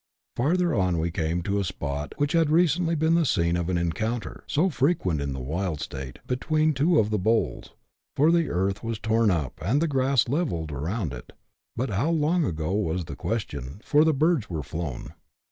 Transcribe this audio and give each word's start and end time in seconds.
Farther 0.35 0.73
on 0.73 0.97
we 0.97 1.11
came 1.11 1.43
to 1.43 1.59
a 1.59 1.63
spot 1.63 2.15
which 2.17 2.31
had 2.31 2.49
recently 2.49 2.95
been 2.95 3.13
the 3.13 3.23
scene 3.23 3.55
of 3.55 3.69
an 3.69 3.77
encounter, 3.77 4.43
so 4.47 4.71
frequent 4.71 5.21
in 5.21 5.33
the 5.33 5.39
wild 5.39 5.79
state, 5.79 6.17
between 6.25 6.73
two 6.73 6.97
of 6.97 7.11
the 7.11 7.19
bulls; 7.19 7.75
for 8.15 8.31
the 8.31 8.49
earth 8.49 8.83
was 8.83 8.97
torn 8.97 9.29
up, 9.29 9.59
and 9.63 9.79
the 9.79 9.87
grass 9.87 10.27
levelled 10.27 10.71
around 10.71 11.13
it, 11.13 11.33
but 11.75 11.91
how 11.91 12.09
long 12.09 12.43
ago 12.45 12.73
was 12.73 13.05
the 13.05 13.15
question, 13.15 13.79
for 13.83 14.03
the 14.03 14.11
birds 14.11 14.49
were 14.49 14.63
flown. 14.63 15.13